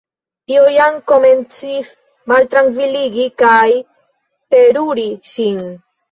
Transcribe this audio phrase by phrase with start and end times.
[0.51, 1.91] Tio jam komencis
[2.31, 3.67] maltrankviligi kaj
[4.55, 5.61] teruri ŝin.